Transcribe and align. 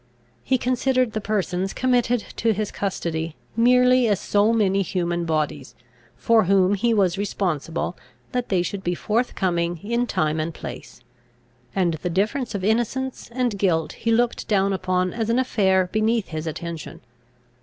He 0.43 0.57
considered 0.57 1.11
the 1.13 1.21
persons 1.21 1.73
committed 1.73 2.21
to 2.37 2.53
his 2.53 2.71
custody, 2.71 3.35
merely 3.55 4.07
as 4.07 4.19
so 4.19 4.51
many 4.51 4.81
human 4.81 5.25
bodies, 5.25 5.75
for 6.15 6.45
whom 6.45 6.73
he 6.73 6.91
was 6.91 7.19
responsible 7.19 7.95
that 8.31 8.49
they 8.49 8.63
should 8.63 8.83
be 8.83 8.95
forthcoming 8.95 9.77
in 9.83 10.07
time 10.07 10.39
and 10.39 10.55
place; 10.55 11.01
and 11.75 11.93
the 12.01 12.09
difference 12.09 12.55
of 12.55 12.63
innocence 12.63 13.29
and 13.31 13.59
guilt 13.59 13.93
he 13.93 14.11
looked 14.11 14.47
down 14.47 14.73
upon 14.73 15.13
as 15.13 15.29
an 15.29 15.37
affair 15.37 15.87
beneath 15.93 16.29
his 16.29 16.47
attention. 16.47 17.01